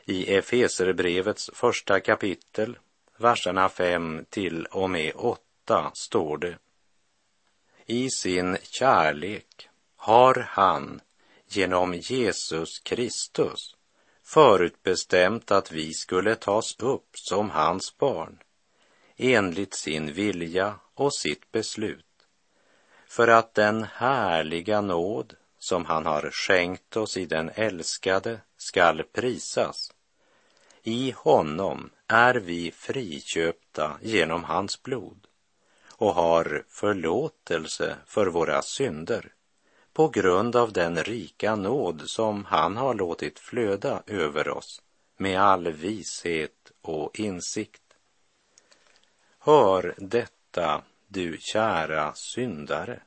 I 0.04 0.34
Efeserbrevets 0.34 1.50
första 1.54 2.00
kapitel, 2.00 2.78
verserna 3.16 3.68
5 3.68 4.24
till 4.30 4.66
och 4.66 4.90
med 4.90 5.12
8 5.14 5.90
står 5.94 6.38
det 6.38 6.58
i 7.86 8.10
sin 8.10 8.56
kärlek 8.62 9.68
har 9.96 10.34
han 10.48 11.00
genom 11.48 11.94
Jesus 11.94 12.78
Kristus 12.78 13.76
förutbestämt 14.24 15.50
att 15.50 15.72
vi 15.72 15.94
skulle 15.94 16.34
tas 16.34 16.76
upp 16.78 17.08
som 17.12 17.50
hans 17.50 17.98
barn 17.98 18.38
enligt 19.16 19.74
sin 19.74 20.12
vilja 20.12 20.74
och 20.94 21.14
sitt 21.14 21.52
beslut 21.52 22.04
för 23.06 23.28
att 23.28 23.54
den 23.54 23.84
härliga 23.84 24.80
nåd 24.80 25.34
som 25.58 25.84
han 25.84 26.06
har 26.06 26.30
skänkt 26.30 26.96
oss 26.96 27.16
i 27.16 27.26
den 27.26 27.50
älskade 27.54 28.40
skall 28.56 29.02
prisas. 29.02 29.92
I 30.82 31.14
honom 31.16 31.90
är 32.06 32.34
vi 32.34 32.70
friköpta 32.70 33.98
genom 34.02 34.44
hans 34.44 34.82
blod 34.82 35.25
och 35.98 36.14
har 36.14 36.64
förlåtelse 36.68 37.96
för 38.06 38.26
våra 38.26 38.62
synder 38.62 39.32
på 39.92 40.08
grund 40.08 40.56
av 40.56 40.72
den 40.72 41.04
rika 41.04 41.56
nåd 41.56 42.02
som 42.06 42.44
han 42.44 42.76
har 42.76 42.94
låtit 42.94 43.38
flöda 43.38 44.02
över 44.06 44.48
oss 44.48 44.82
med 45.16 45.40
all 45.40 45.72
vishet 45.72 46.72
och 46.82 47.20
insikt. 47.20 47.82
Hör 49.38 49.94
detta, 49.96 50.82
du 51.08 51.38
kära 51.40 52.12
syndare, 52.14 53.02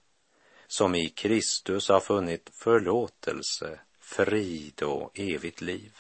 som 0.68 0.96
i 0.96 1.10
Kristus 1.10 1.90
har 1.90 2.00
funnit 2.00 2.50
förlåtelse, 2.54 3.80
frid 4.00 4.84
och 4.84 5.20
evigt 5.20 5.62
liv. 5.62 5.98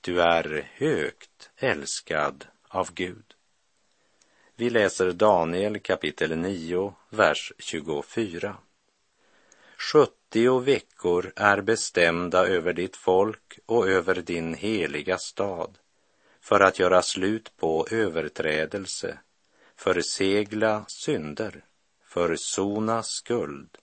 Du 0.00 0.22
är 0.22 0.70
högt 0.74 1.50
älskad 1.56 2.46
av 2.68 2.92
Gud. 2.94 3.33
Vi 4.56 4.70
läser 4.70 5.12
Daniel 5.12 5.80
kapitel 5.80 6.36
9, 6.38 6.94
vers 7.10 7.52
24. 7.58 8.56
70 9.78 10.60
veckor 10.60 11.32
är 11.36 11.60
bestämda 11.60 12.46
över 12.46 12.72
ditt 12.72 12.96
folk 12.96 13.58
och 13.66 13.88
över 13.88 14.14
din 14.14 14.54
heliga 14.54 15.18
stad 15.18 15.78
för 16.40 16.60
att 16.60 16.78
göra 16.78 17.02
slut 17.02 17.56
på 17.56 17.86
överträdelse, 17.90 19.18
försegla 19.76 20.84
synder, 20.88 21.64
försona 22.04 23.02
skuld, 23.02 23.78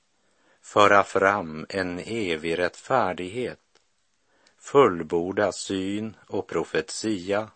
föra 0.62 1.04
fram 1.04 1.66
en 1.70 2.00
evig 2.00 2.58
rättfärdighet, 2.58 3.60
fullborda 4.58 5.52
syn 5.52 6.16
och 6.28 6.48
profetia 6.48 7.50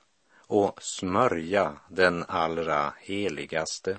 och 0.48 0.84
smörja 0.84 1.74
den 1.90 2.26
allra 2.28 2.94
heligaste. 3.00 3.98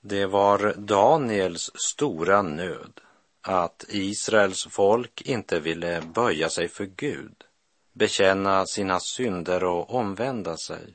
Det 0.00 0.26
var 0.26 0.74
Daniels 0.76 1.70
stora 1.74 2.42
nöd 2.42 3.00
att 3.42 3.84
Israels 3.88 4.66
folk 4.70 5.20
inte 5.20 5.60
ville 5.60 6.00
böja 6.00 6.48
sig 6.48 6.68
för 6.68 6.84
Gud, 6.84 7.44
bekänna 7.92 8.66
sina 8.66 9.00
synder 9.00 9.64
och 9.64 9.94
omvända 9.94 10.56
sig. 10.56 10.94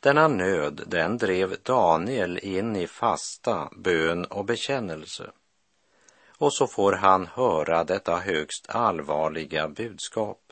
Denna 0.00 0.28
nöd, 0.28 0.82
den 0.86 1.18
drev 1.18 1.56
Daniel 1.62 2.38
in 2.38 2.76
i 2.76 2.86
fasta, 2.86 3.68
bön 3.76 4.24
och 4.24 4.44
bekännelse. 4.44 5.30
Och 6.38 6.54
så 6.54 6.66
får 6.66 6.92
han 6.92 7.26
höra 7.26 7.84
detta 7.84 8.16
högst 8.16 8.70
allvarliga 8.70 9.68
budskap. 9.68 10.51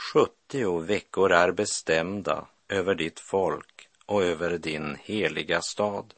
70 0.00 0.80
veckor 0.80 1.32
är 1.32 1.52
bestämda 1.52 2.46
över 2.68 2.94
ditt 2.94 3.20
folk 3.20 3.88
och 4.06 4.22
över 4.22 4.58
din 4.58 4.96
heliga 5.00 5.62
stad. 5.62 6.14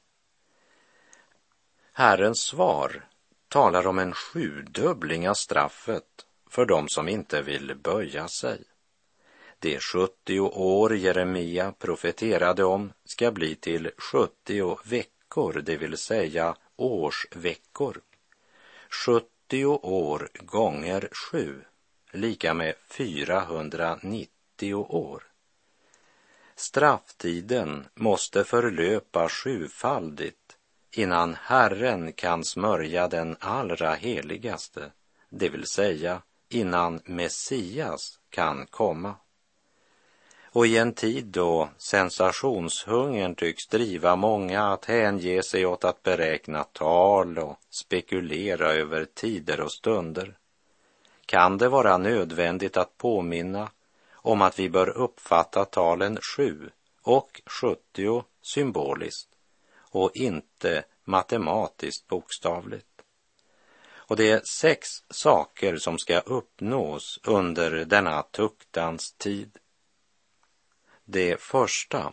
Herrens 1.92 2.40
svar 2.40 3.04
talar 3.48 3.86
om 3.86 3.98
en 3.98 4.12
sjudubbling 4.12 5.28
av 5.28 5.34
straffet 5.34 6.26
för 6.50 6.64
dem 6.66 6.88
som 6.88 7.08
inte 7.08 7.42
vill 7.42 7.74
böja 7.74 8.28
sig. 8.28 8.62
De 9.58 9.78
70 9.78 10.40
år 10.40 10.96
Jeremia 10.96 11.72
profeterade 11.72 12.64
om 12.64 12.92
ska 13.04 13.32
bli 13.32 13.54
till 13.54 13.90
70 14.12 14.78
veckor, 14.84 15.62
det 15.64 15.76
vill 15.76 15.98
säga 15.98 16.56
årsveckor. 16.76 18.00
70 19.06 19.64
år 19.66 20.28
gånger 20.34 21.08
sju 21.12 21.64
lika 22.12 22.54
med 22.54 22.74
490 22.88 24.74
år. 24.74 25.22
Strafftiden 26.54 27.86
måste 27.94 28.44
förlöpa 28.44 29.28
sjufaldigt 29.28 30.56
innan 30.90 31.34
Herren 31.34 32.12
kan 32.12 32.44
smörja 32.44 33.08
den 33.08 33.36
allra 33.40 33.94
heligaste, 33.94 34.90
det 35.28 35.48
vill 35.48 35.66
säga 35.66 36.22
innan 36.48 37.00
Messias 37.04 38.18
kan 38.30 38.66
komma. 38.66 39.14
Och 40.54 40.66
i 40.66 40.76
en 40.76 40.92
tid 40.92 41.26
då 41.26 41.68
sensationshungern 41.78 43.34
tycks 43.34 43.66
driva 43.66 44.16
många 44.16 44.72
att 44.72 44.84
hänge 44.84 45.42
sig 45.42 45.66
åt 45.66 45.84
att 45.84 46.02
beräkna 46.02 46.64
tal 46.64 47.38
och 47.38 47.58
spekulera 47.70 48.72
över 48.72 49.04
tider 49.04 49.60
och 49.60 49.72
stunder 49.72 50.38
kan 51.32 51.58
det 51.58 51.68
vara 51.68 51.98
nödvändigt 51.98 52.76
att 52.76 52.98
påminna 52.98 53.70
om 54.12 54.42
att 54.42 54.58
vi 54.58 54.70
bör 54.70 54.88
uppfatta 54.88 55.64
talen 55.64 56.18
sju 56.36 56.70
och 57.02 57.42
70 57.46 58.24
symboliskt 58.42 59.28
och 59.74 60.10
inte 60.14 60.84
matematiskt 61.04 62.06
bokstavligt. 62.06 63.02
Och 63.94 64.16
det 64.16 64.30
är 64.30 64.40
sex 64.60 64.88
saker 65.10 65.76
som 65.76 65.98
ska 65.98 66.18
uppnås 66.18 67.20
under 67.24 67.84
denna 67.84 68.22
tuktans 68.22 69.12
tid. 69.12 69.58
Det 71.04 71.40
första, 71.40 72.12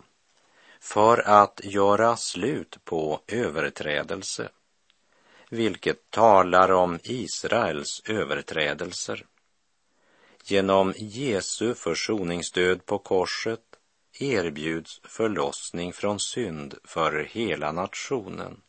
för 0.79 1.17
att 1.29 1.62
göra 1.63 2.17
slut 2.17 2.77
på 2.84 3.21
överträdelse 3.27 4.49
vilket 5.49 6.12
talar 6.12 6.71
om 6.71 6.99
Israels 7.03 8.01
överträdelser. 8.05 9.25
Genom 10.43 10.93
Jesu 10.97 11.73
försoningsdöd 11.73 12.85
på 12.85 12.97
korset 12.97 13.62
erbjuds 14.19 15.01
förlossning 15.03 15.93
från 15.93 16.19
synd 16.19 16.75
för 16.83 17.23
hela 17.23 17.71
nationen. 17.71 18.62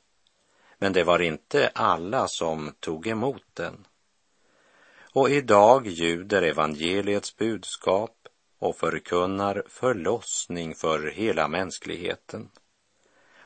Men 0.78 0.92
det 0.92 1.04
var 1.04 1.22
inte 1.22 1.70
alla 1.74 2.28
som 2.28 2.74
tog 2.80 3.06
emot 3.06 3.44
den. 3.54 3.86
Och 5.12 5.30
idag 5.30 5.86
ljuder 5.86 6.42
evangeliets 6.42 7.36
budskap 7.36 8.16
och 8.58 8.76
förkunnar 8.76 9.64
förlossning 9.68 10.74
för 10.74 11.10
hela 11.10 11.48
mänskligheten 11.48 12.50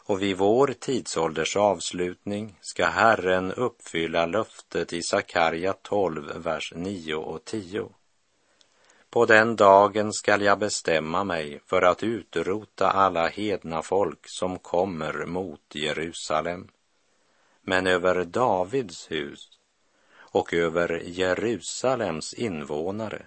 och 0.06 0.22
vid 0.22 0.36
vår 0.36 0.66
tidsålders 0.66 1.56
avslutning 1.56 2.58
ska 2.60 2.86
Herren 2.86 3.52
uppfylla 3.52 4.26
löftet 4.26 4.92
i 4.92 5.02
Sakarja 5.02 5.72
12, 5.72 6.32
vers 6.36 6.72
9 6.76 7.14
och 7.14 7.44
10. 7.44 7.88
På 9.10 9.26
den 9.26 9.56
dagen 9.56 10.12
skall 10.12 10.42
jag 10.42 10.58
bestämma 10.58 11.24
mig 11.24 11.60
för 11.66 11.82
att 11.82 12.02
utrota 12.02 12.90
alla 12.90 13.28
hedna 13.28 13.82
folk 13.82 14.28
som 14.28 14.58
kommer 14.58 15.26
mot 15.26 15.74
Jerusalem. 15.74 16.68
Men 17.62 17.86
över 17.86 18.24
Davids 18.24 19.10
hus 19.10 19.48
och 20.16 20.54
över 20.54 21.02
Jerusalems 21.04 22.34
invånare 22.34 23.26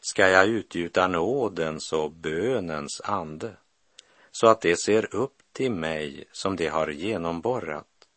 ska 0.00 0.28
jag 0.28 0.46
utgjuta 0.46 1.06
nådens 1.06 1.92
och 1.92 2.10
bönens 2.10 3.00
ande 3.04 3.56
så 4.30 4.46
att 4.46 4.60
de 4.60 4.76
ser 4.76 5.14
upp 5.14 5.35
till 5.56 5.72
mig 5.72 6.24
som 6.32 6.56
de 6.56 6.66
har 6.68 6.88
genomborrat. 6.88 8.08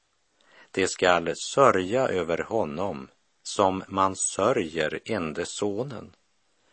De 0.72 0.88
skall 0.88 1.34
sörja 1.36 2.08
över 2.08 2.38
honom 2.38 3.08
som 3.44 3.84
man 3.88 4.16
sörjer 4.16 5.00
ende 5.06 5.46
sonen 5.46 6.16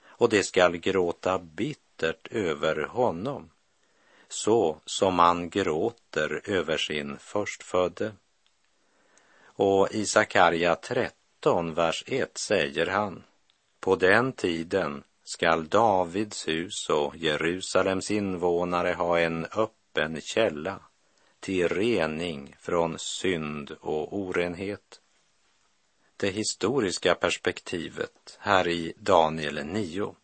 och 0.07 0.29
de 0.29 0.42
skall 0.42 0.76
gråta 0.76 1.38
bittert 1.38 2.26
över 2.31 2.83
honom 2.83 3.50
så 4.29 4.81
som 4.85 5.14
man 5.14 5.50
gråter 5.50 6.40
över 6.44 6.76
sin 6.76 7.18
förstfödde. 7.18 8.12
Och 9.44 9.94
i 9.94 10.07
Sakarja 10.07 10.76
13, 10.76 11.74
vers 11.74 12.05
1 12.07 12.38
säger 12.38 12.87
han, 12.87 13.22
på 13.81 13.96
den 13.96 14.33
tiden 14.33 15.02
skall 15.24 15.68
Davids 15.68 16.48
hus 16.48 16.88
och 16.88 17.16
Jerusalems 17.16 18.11
invånare 18.11 18.92
ha 18.92 19.18
en 19.18 19.44
öppen 19.44 19.75
öppen 19.96 20.20
källa 20.20 20.80
till 21.40 21.68
rening 21.68 22.56
från 22.59 22.98
synd 22.98 23.70
och 23.80 24.16
orenhet. 24.18 25.00
Det 26.16 26.30
historiska 26.30 27.14
perspektivet 27.14 28.38
här 28.40 28.68
i 28.68 28.92
Daniel 28.96 29.66
9 29.66 30.14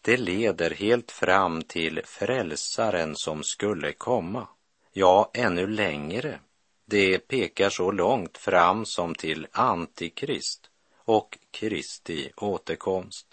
det 0.00 0.16
leder 0.16 0.70
helt 0.70 1.12
fram 1.12 1.62
till 1.62 2.02
frälsaren 2.04 3.16
som 3.16 3.42
skulle 3.42 3.92
komma. 3.92 4.48
Ja, 4.92 5.30
ännu 5.34 5.66
längre. 5.66 6.40
Det 6.84 7.18
pekar 7.18 7.70
så 7.70 7.90
långt 7.90 8.38
fram 8.38 8.86
som 8.86 9.14
till 9.14 9.46
Antikrist 9.52 10.70
och 11.04 11.38
Kristi 11.50 12.32
återkomst. 12.36 13.26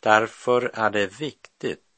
Därför 0.00 0.70
är 0.74 0.90
det 0.90 1.20
viktigt 1.20 1.91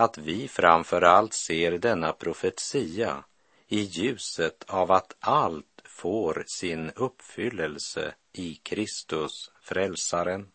att 0.00 0.18
vi 0.18 0.48
framför 0.48 1.02
allt 1.02 1.34
ser 1.34 1.78
denna 1.78 2.12
profetia 2.12 3.24
i 3.68 3.80
ljuset 3.80 4.64
av 4.66 4.92
att 4.92 5.16
allt 5.20 5.82
får 5.84 6.44
sin 6.46 6.90
uppfyllelse 6.90 8.14
i 8.32 8.54
Kristus, 8.54 9.50
frälsaren. 9.62 10.48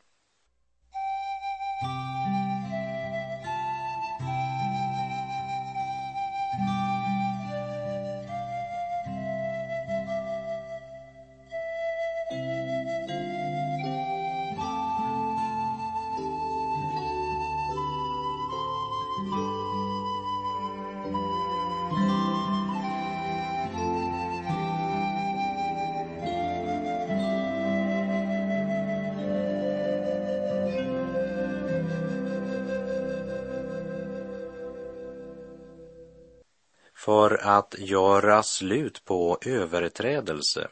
För 37.05 37.39
att 37.43 37.75
göra 37.77 38.43
slut 38.43 39.05
på 39.05 39.37
överträdelse 39.45 40.67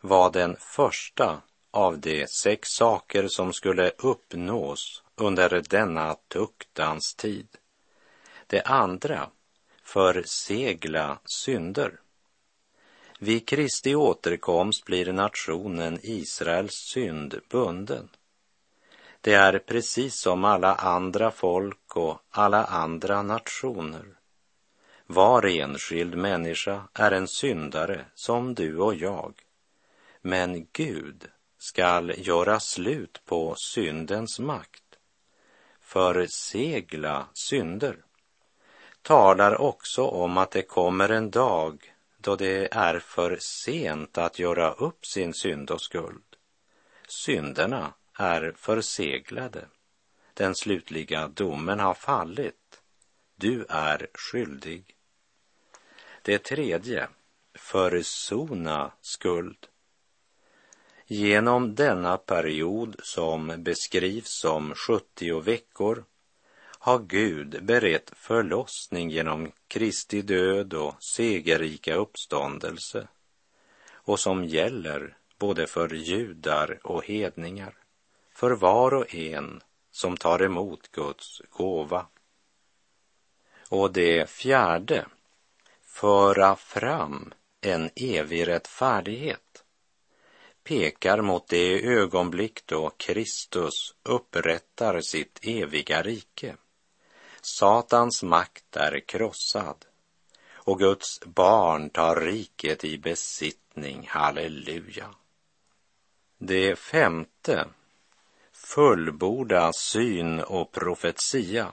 var 0.00 0.30
den 0.30 0.56
första 0.60 1.42
av 1.70 1.98
de 1.98 2.26
sex 2.26 2.68
saker 2.68 3.28
som 3.28 3.52
skulle 3.52 3.90
uppnås 3.98 5.02
under 5.14 5.62
denna 5.68 6.14
tuktans 6.14 7.14
tid. 7.14 7.48
Det 8.46 8.62
andra, 8.62 9.30
försegla 9.82 11.18
synder. 11.24 12.00
Vid 13.18 13.48
Kristi 13.48 13.94
återkomst 13.94 14.84
blir 14.84 15.12
nationen 15.12 15.98
Israels 16.02 16.74
synd 16.74 17.40
bunden. 17.50 18.08
Det 19.20 19.34
är 19.34 19.58
precis 19.58 20.20
som 20.20 20.44
alla 20.44 20.74
andra 20.74 21.30
folk 21.30 21.96
och 21.96 22.18
alla 22.30 22.64
andra 22.64 23.22
nationer. 23.22 24.17
Var 25.10 25.46
enskild 25.46 26.14
människa 26.14 26.88
är 26.94 27.10
en 27.10 27.28
syndare 27.28 28.04
som 28.14 28.54
du 28.54 28.78
och 28.78 28.94
jag. 28.94 29.34
Men 30.20 30.66
Gud 30.72 31.28
skall 31.58 32.14
göra 32.16 32.60
slut 32.60 33.22
på 33.24 33.54
syndens 33.56 34.38
makt. 34.38 34.84
Försegla 35.80 37.26
synder 37.32 37.96
talar 39.02 39.60
också 39.60 40.06
om 40.06 40.38
att 40.38 40.50
det 40.50 40.62
kommer 40.62 41.08
en 41.08 41.30
dag 41.30 41.94
då 42.18 42.36
det 42.36 42.74
är 42.74 42.98
för 42.98 43.38
sent 43.40 44.18
att 44.18 44.38
göra 44.38 44.72
upp 44.72 45.06
sin 45.06 45.34
synd 45.34 45.70
och 45.70 45.82
skuld. 45.82 46.36
Synderna 47.08 47.94
är 48.14 48.52
förseglade. 48.56 49.64
Den 50.34 50.54
slutliga 50.54 51.28
domen 51.28 51.80
har 51.80 51.94
fallit. 51.94 52.82
Du 53.36 53.66
är 53.68 54.06
skyldig. 54.14 54.97
Det 56.28 56.38
tredje, 56.38 57.08
försona 57.54 58.92
skuld. 59.00 59.66
Genom 61.06 61.74
denna 61.74 62.16
period 62.16 62.96
som 63.02 63.54
beskrivs 63.58 64.40
som 64.40 64.74
70 64.74 65.40
veckor 65.40 66.04
har 66.78 66.98
Gud 66.98 67.64
berett 67.64 68.12
förlossning 68.16 69.10
genom 69.10 69.52
Kristi 69.68 70.22
död 70.22 70.74
och 70.74 70.94
segerrika 71.02 71.94
uppståndelse 71.94 73.08
och 73.92 74.20
som 74.20 74.44
gäller 74.44 75.16
både 75.38 75.66
för 75.66 75.94
judar 75.94 76.78
och 76.82 77.04
hedningar, 77.04 77.74
för 78.34 78.50
var 78.50 78.94
och 78.94 79.14
en 79.14 79.60
som 79.90 80.16
tar 80.16 80.42
emot 80.42 80.88
Guds 80.92 81.42
gåva. 81.50 82.06
Och 83.68 83.92
det 83.92 84.30
fjärde, 84.30 85.06
föra 86.00 86.56
fram 86.56 87.32
en 87.60 87.90
evig 87.96 88.48
rättfärdighet 88.48 89.64
pekar 90.64 91.20
mot 91.20 91.48
det 91.48 91.84
ögonblick 91.86 92.66
då 92.66 92.90
Kristus 92.96 93.94
upprättar 94.02 95.00
sitt 95.00 95.38
eviga 95.42 96.02
rike. 96.02 96.56
Satans 97.40 98.22
makt 98.22 98.76
är 98.76 99.00
krossad 99.00 99.84
och 100.52 100.78
Guds 100.78 101.20
barn 101.24 101.90
tar 101.90 102.20
riket 102.20 102.84
i 102.84 102.98
besittning. 102.98 104.06
Halleluja. 104.08 105.14
Det 106.38 106.78
femte, 106.78 107.68
fullborda 108.52 109.72
syn 109.72 110.40
och 110.40 110.72
profetia, 110.72 111.72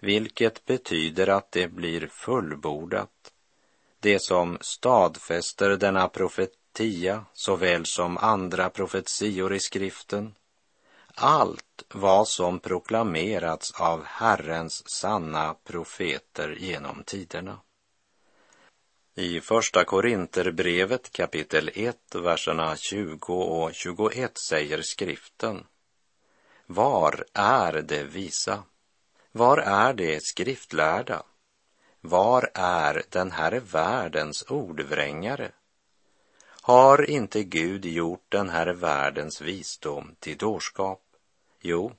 vilket 0.00 0.64
betyder 0.64 1.28
att 1.28 1.52
det 1.52 1.68
blir 1.68 2.06
fullbordat, 2.06 3.32
det 4.00 4.18
som 4.18 4.58
stadfäster 4.60 5.70
denna 5.70 6.08
profetia 6.08 7.24
såväl 7.32 7.86
som 7.86 8.18
andra 8.18 8.70
profetior 8.70 9.54
i 9.54 9.60
skriften, 9.60 10.34
allt 11.14 11.84
vad 11.88 12.28
som 12.28 12.60
proklamerats 12.60 13.72
av 13.80 14.04
Herrens 14.04 14.88
sanna 14.88 15.54
profeter 15.64 16.56
genom 16.60 17.02
tiderna. 17.04 17.60
I 19.16 19.40
Första 19.40 19.84
Korinterbrevet 19.84 21.12
kapitel 21.12 21.70
1, 21.74 21.96
verserna 22.14 22.76
20 22.76 23.34
och 23.34 23.74
21 23.74 24.38
säger 24.38 24.82
skriften 24.82 25.66
Var 26.66 27.24
är 27.32 27.72
det 27.82 28.04
visa? 28.04 28.62
Var 29.36 29.58
är 29.58 29.92
det 29.92 30.24
skriftlärda? 30.24 31.22
Var 32.00 32.50
är 32.54 33.02
den 33.08 33.30
här 33.30 33.52
världens 33.52 34.42
ordvrängare? 34.42 35.52
Har 36.60 37.10
inte 37.10 37.44
Gud 37.44 37.84
gjort 37.84 38.24
den 38.28 38.48
här 38.48 38.66
världens 38.66 39.40
visdom 39.40 40.16
till 40.18 40.36
dårskap? 40.36 41.02
Jo, 41.60 41.92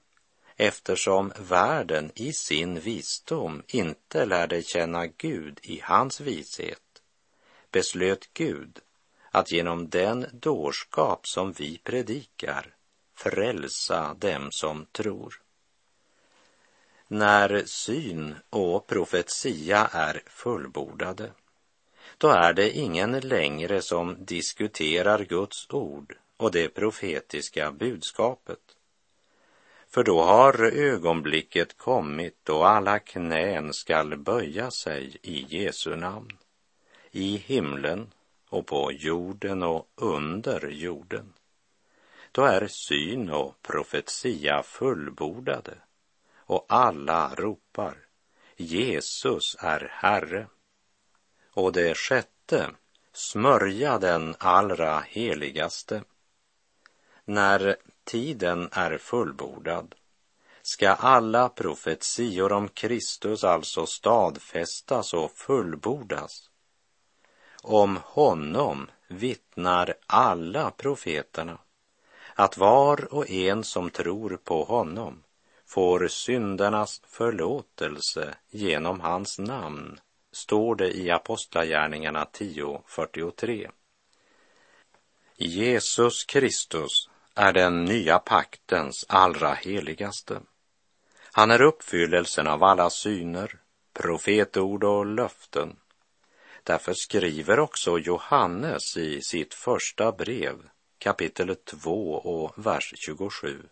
eftersom 0.55 1.33
världen 1.39 2.11
i 2.15 2.33
sin 2.33 2.79
visdom 2.79 3.63
inte 3.67 4.25
lärde 4.25 4.63
känna 4.63 5.07
Gud 5.07 5.59
i 5.63 5.79
hans 5.83 6.21
vishet 6.21 7.01
beslöt 7.71 8.33
Gud 8.33 8.79
att 9.31 9.51
genom 9.51 9.89
den 9.89 10.25
dårskap 10.33 11.27
som 11.27 11.51
vi 11.51 11.77
predikar 11.77 12.75
frälsa 13.15 14.13
dem 14.13 14.51
som 14.51 14.85
tror. 14.91 15.44
När 17.07 17.63
syn 17.65 18.35
och 18.49 18.87
profetia 18.87 19.89
är 19.91 20.21
fullbordade, 20.25 21.31
då 22.17 22.27
är 22.27 22.53
det 22.53 22.71
ingen 22.71 23.19
längre 23.19 23.81
som 23.81 24.25
diskuterar 24.25 25.19
Guds 25.23 25.69
ord 25.69 26.15
och 26.37 26.51
det 26.51 26.69
profetiska 26.69 27.71
budskapet. 27.71 28.59
För 29.89 30.03
då 30.03 30.21
har 30.21 30.61
ögonblicket 30.61 31.77
kommit 31.77 32.35
då 32.43 32.63
alla 32.63 32.99
knän 32.99 33.73
skall 33.73 34.17
böja 34.17 34.71
sig 34.71 35.17
i 35.21 35.45
Jesu 35.49 35.95
namn, 35.95 36.37
i 37.11 37.37
himlen 37.37 38.11
och 38.49 38.65
på 38.65 38.91
jorden 38.91 39.63
och 39.63 39.87
under 39.95 40.69
jorden. 40.69 41.33
Då 42.31 42.43
är 42.43 42.67
syn 42.67 43.29
och 43.29 43.61
profetia 43.61 44.63
fullbordade 44.63 45.73
och 46.45 46.65
alla 46.69 47.35
ropar 47.35 48.05
Jesus 48.57 49.55
är 49.59 49.89
Herre. 49.91 50.47
Och 51.53 51.71
det 51.71 51.97
sjätte, 51.97 52.69
smörja 53.13 53.99
den 53.99 54.35
allra 54.39 54.99
heligaste. 54.99 56.03
När 57.25 57.75
tiden 58.03 58.69
är 58.71 58.97
fullbordad 58.97 59.95
ska 60.61 60.89
alla 60.89 61.49
profetior 61.49 62.51
om 62.51 62.67
Kristus 62.69 63.43
alltså 63.43 63.85
stadfästas 63.85 65.13
och 65.13 65.31
fullbordas. 65.31 66.49
Om 67.61 67.99
honom 68.03 68.91
vittnar 69.07 69.93
alla 70.07 70.71
profeterna 70.71 71.57
att 72.35 72.57
var 72.57 73.13
och 73.13 73.29
en 73.29 73.63
som 73.63 73.89
tror 73.89 74.37
på 74.43 74.63
honom 74.63 75.23
får 75.67 76.07
syndernas 76.07 77.01
förlåtelse 77.07 78.35
genom 78.49 78.99
hans 78.99 79.39
namn, 79.39 79.99
står 80.31 80.75
det 80.75 80.97
i 80.97 81.11
Apostlagärningarna 81.11 82.27
10.43. 82.33 83.69
Jesus 85.37 86.23
Kristus 86.25 87.09
är 87.35 87.53
den 87.53 87.85
nya 87.85 88.19
paktens 88.19 89.05
allra 89.09 89.53
heligaste. 89.53 90.41
Han 91.31 91.51
är 91.51 91.61
uppfyllelsen 91.61 92.47
av 92.47 92.63
alla 92.63 92.89
syner, 92.89 93.59
profetord 93.93 94.83
och 94.83 95.05
löften. 95.05 95.75
Därför 96.63 96.93
skriver 96.93 97.59
också 97.59 97.99
Johannes 97.99 98.97
i 98.97 99.21
sitt 99.21 99.53
första 99.53 100.11
brev, 100.11 100.55
kapitel 100.97 101.55
2 101.55 102.13
och 102.13 102.65
vers 102.65 102.93
27. 102.95 103.63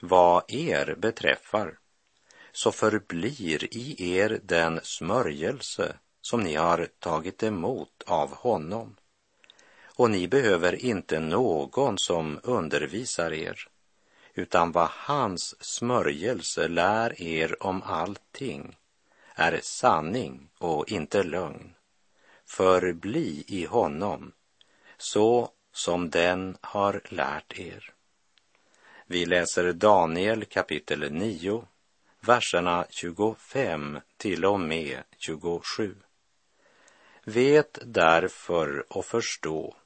Vad 0.00 0.44
er 0.48 0.94
beträffar, 0.94 1.78
så 2.52 2.72
förblir 2.72 3.76
i 3.76 4.16
er 4.16 4.40
den 4.42 4.80
smörjelse 4.82 5.96
som 6.20 6.40
ni 6.40 6.54
har 6.54 6.88
tagit 6.98 7.42
emot 7.42 8.02
av 8.06 8.34
honom 8.34 8.96
och 9.98 10.10
ni 10.10 10.28
behöver 10.28 10.84
inte 10.84 11.20
någon 11.20 11.94
som 11.98 12.40
undervisar 12.42 13.32
er, 13.32 13.68
utan 14.34 14.72
vad 14.72 14.88
hans 14.90 15.64
smörjelse 15.64 16.68
lär 16.68 17.22
er 17.22 17.62
om 17.62 17.82
allting 17.82 18.76
är 19.34 19.60
sanning 19.62 20.50
och 20.58 20.92
inte 20.92 21.22
lögn. 21.22 21.74
Förbli 22.46 23.44
i 23.46 23.64
honom, 23.64 24.32
så 24.98 25.50
som 25.72 26.10
den 26.10 26.56
har 26.60 27.00
lärt 27.08 27.58
er. 27.58 27.94
Vi 29.10 29.26
läser 29.26 29.72
Daniel 29.72 30.44
kapitel 30.44 31.12
9, 31.12 31.64
verserna 32.20 32.86
25 32.90 34.00
till 34.16 34.44
och 34.44 34.60
med 34.60 35.02
27. 35.18 35.94
Vet 37.24 37.78
därför 37.84 38.84
och 38.88 39.04
förstå 39.04 39.76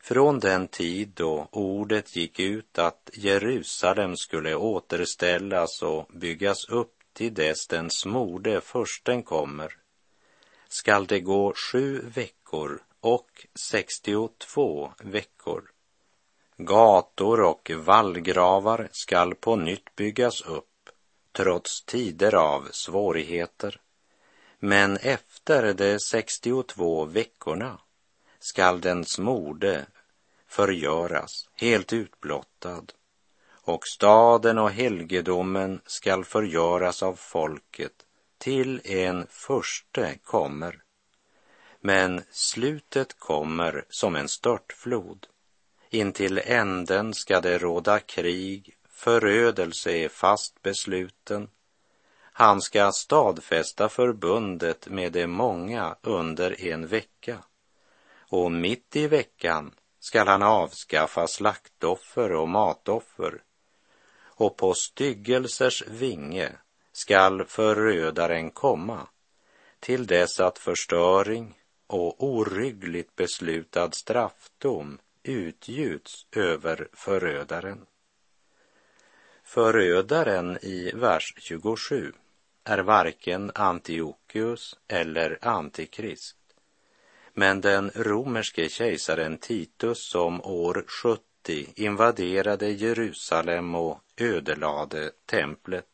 från 0.00 0.38
den 0.38 0.68
tid 0.68 1.12
då 1.14 1.48
ordet 1.50 2.16
gick 2.16 2.40
ut 2.40 2.78
att 2.78 3.10
Jerusalem 3.12 4.16
skulle 4.16 4.54
återställas 4.54 5.82
och 5.82 6.06
byggas 6.12 6.68
upp 6.68 6.94
till 7.12 7.34
dess 7.34 7.66
den 7.66 7.90
smorde 7.90 8.60
försten 8.60 9.22
kommer, 9.22 9.76
skall 10.68 11.06
det 11.06 11.20
gå 11.20 11.54
sju 11.54 12.00
veckor 12.14 12.82
och 13.00 13.46
sextiotvå 13.54 14.92
veckor. 15.02 15.70
Gator 16.64 17.40
och 17.40 17.70
vallgravar 17.76 18.88
skall 18.92 19.34
på 19.34 19.56
nytt 19.56 19.94
byggas 19.96 20.40
upp, 20.40 20.90
trots 21.32 21.84
tider 21.84 22.34
av 22.34 22.68
svårigheter. 22.70 23.80
Men 24.58 24.96
efter 24.96 25.74
de 25.74 25.98
sextiotvå 25.98 27.04
veckorna 27.04 27.78
skall 28.38 28.80
den 28.80 29.04
smorde 29.04 29.86
förgöras, 30.48 31.48
helt 31.54 31.92
utblottad, 31.92 32.84
och 33.64 33.86
staden 33.86 34.58
och 34.58 34.70
helgedomen 34.70 35.80
skall 35.86 36.24
förgöras 36.24 37.02
av 37.02 37.14
folket 37.14 38.06
till 38.38 38.80
en 38.84 39.26
förste 39.30 40.18
kommer. 40.24 40.82
Men 41.80 42.22
slutet 42.30 43.18
kommer 43.18 43.84
som 43.88 44.16
en 44.16 44.28
störtflod. 44.28 45.26
Intill 45.94 46.40
änden 46.44 47.14
ska 47.14 47.40
det 47.40 47.58
råda 47.58 47.98
krig, 47.98 48.76
förödelse 48.88 49.90
är 49.92 50.08
fast 50.08 50.62
besluten. 50.62 51.48
Han 52.32 52.60
ska 52.60 52.92
stadfästa 52.92 53.88
förbundet 53.88 54.88
med 54.88 55.12
de 55.12 55.26
många 55.26 55.96
under 56.02 56.64
en 56.64 56.86
vecka 56.86 57.38
och 58.16 58.52
mitt 58.52 58.96
i 58.96 59.06
veckan 59.06 59.74
skall 60.00 60.28
han 60.28 60.42
avskaffa 60.42 61.26
slaktoffer 61.26 62.32
och 62.32 62.48
matoffer 62.48 63.42
och 64.22 64.56
på 64.56 64.74
styggelsers 64.74 65.82
vinge 65.86 66.52
skall 66.92 67.44
förödaren 67.44 68.50
komma 68.50 69.06
till 69.80 70.06
dess 70.06 70.40
att 70.40 70.58
förstöring 70.58 71.58
och 71.86 72.24
oryggligt 72.24 73.16
beslutad 73.16 73.90
straffdom 73.92 74.98
utgjuts 75.22 76.26
över 76.36 76.88
förödaren. 76.92 77.86
Förödaren 79.44 80.58
i 80.62 80.92
vers 80.94 81.34
27 81.38 82.12
är 82.64 82.78
varken 82.78 83.50
Antiochus 83.54 84.76
eller 84.88 85.38
Antikrist 85.42 86.36
men 87.34 87.60
den 87.60 87.90
romerske 87.94 88.68
kejsaren 88.68 89.38
Titus 89.38 90.10
som 90.10 90.40
år 90.44 90.84
70 90.88 91.72
invaderade 91.74 92.70
Jerusalem 92.70 93.74
och 93.74 94.00
ödelade 94.16 95.10
templet. 95.26 95.86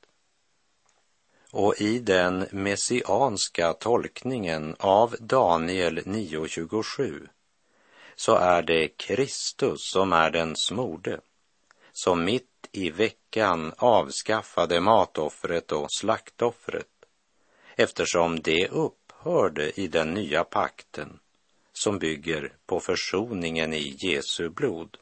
Och 1.50 1.80
i 1.80 1.98
den 1.98 2.46
messianska 2.50 3.72
tolkningen 3.72 4.76
av 4.78 5.16
Daniel 5.20 5.98
9.27 5.98 7.28
så 8.20 8.34
är 8.34 8.62
det 8.62 8.88
Kristus 8.88 9.90
som 9.90 10.12
är 10.12 10.30
den 10.30 10.56
smorde, 10.56 11.20
som 11.92 12.24
mitt 12.24 12.68
i 12.72 12.90
veckan 12.90 13.72
avskaffade 13.76 14.80
matoffret 14.80 15.72
och 15.72 15.92
slaktoffret, 15.92 16.86
eftersom 17.76 18.40
det 18.40 18.68
upphörde 18.68 19.80
i 19.80 19.88
den 19.88 20.14
nya 20.14 20.44
pakten 20.44 21.18
som 21.72 21.98
bygger 21.98 22.52
på 22.66 22.80
försoningen 22.80 23.74
i 23.74 23.96
Jesu 23.98 24.48
blod. 24.48 24.96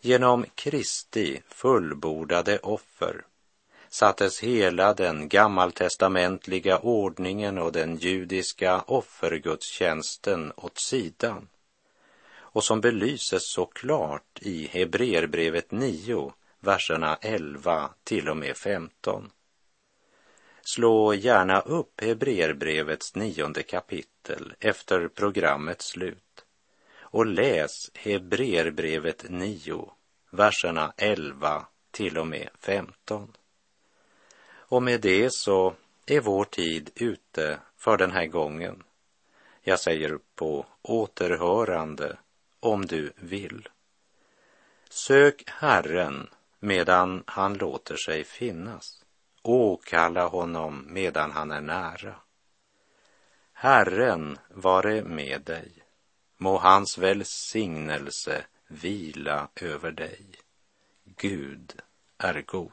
Genom 0.00 0.44
Kristi 0.54 1.42
fullbordade 1.48 2.58
offer 2.58 3.24
sattes 3.88 4.40
hela 4.40 4.94
den 4.94 5.28
gammaltestamentliga 5.28 6.78
ordningen 6.78 7.58
och 7.58 7.72
den 7.72 7.96
judiska 7.96 8.80
offergudstjänsten 8.80 10.52
åt 10.56 10.80
sidan 10.80 11.48
och 12.52 12.64
som 12.64 12.80
belyses 12.80 13.52
så 13.52 13.66
klart 13.66 14.38
i 14.40 14.66
Hebreerbrevet 14.66 15.70
9, 15.70 16.32
verserna 16.60 17.18
11 17.20 17.90
till 18.04 18.28
och 18.28 18.36
med 18.36 18.56
15. 18.56 19.30
Slå 20.62 21.14
gärna 21.14 21.60
upp 21.60 22.00
Hebreerbrevets 22.00 23.14
nionde 23.14 23.62
kapitel 23.62 24.54
efter 24.60 25.08
programmets 25.08 25.86
slut 25.86 26.44
och 27.00 27.26
läs 27.26 27.90
Hebreerbrevet 27.94 29.24
9, 29.28 29.90
verserna 30.30 30.92
11 30.96 31.66
till 31.90 32.18
och 32.18 32.26
med 32.26 32.48
15. 32.60 33.36
Och 34.50 34.82
med 34.82 35.00
det 35.00 35.32
så 35.32 35.74
är 36.06 36.20
vår 36.20 36.44
tid 36.44 36.90
ute 36.94 37.58
för 37.76 37.96
den 37.96 38.10
här 38.10 38.26
gången. 38.26 38.82
Jag 39.62 39.80
säger 39.80 40.18
på 40.34 40.66
återhörande 40.82 42.16
om 42.62 42.86
du 42.86 43.12
vill. 43.16 43.68
Sök 44.88 45.42
Herren 45.46 46.28
medan 46.58 47.24
han 47.26 47.54
låter 47.54 47.96
sig 47.96 48.24
finnas 48.24 49.02
åkalla 49.42 50.26
honom 50.26 50.86
medan 50.88 51.30
han 51.30 51.50
är 51.50 51.60
nära. 51.60 52.14
Herren 53.52 54.38
vare 54.48 55.04
med 55.04 55.42
dig. 55.42 55.72
Må 56.36 56.58
hans 56.58 56.98
välsignelse 56.98 58.44
vila 58.66 59.48
över 59.54 59.92
dig. 59.92 60.26
Gud 61.04 61.80
är 62.18 62.42
god. 62.42 62.72